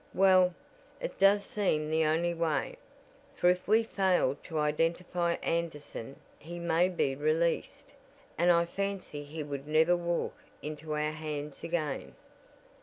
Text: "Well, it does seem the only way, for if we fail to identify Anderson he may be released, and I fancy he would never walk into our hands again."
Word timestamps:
"Well, 0.15 0.55
it 0.99 1.19
does 1.19 1.45
seem 1.45 1.91
the 1.91 2.05
only 2.05 2.33
way, 2.33 2.77
for 3.35 3.51
if 3.51 3.67
we 3.67 3.83
fail 3.83 4.35
to 4.45 4.57
identify 4.57 5.33
Anderson 5.43 6.15
he 6.39 6.57
may 6.57 6.89
be 6.89 7.13
released, 7.15 7.89
and 8.35 8.49
I 8.51 8.65
fancy 8.65 9.23
he 9.23 9.43
would 9.43 9.67
never 9.67 9.95
walk 9.95 10.33
into 10.63 10.93
our 10.93 11.11
hands 11.11 11.63
again." 11.63 12.15